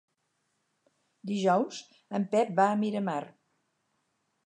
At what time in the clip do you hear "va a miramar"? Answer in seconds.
2.63-3.23